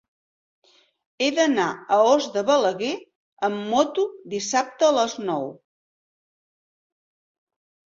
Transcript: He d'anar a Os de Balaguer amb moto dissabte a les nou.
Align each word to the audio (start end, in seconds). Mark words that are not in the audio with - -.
He 1.21 1.27
d'anar 1.39 1.67
a 1.75 1.99
Os 2.15 2.29
de 2.39 2.43
Balaguer 2.49 2.91
amb 3.51 3.71
moto 3.77 4.09
dissabte 4.35 4.93
a 4.93 4.93
les 5.01 5.19
nou. 5.31 5.51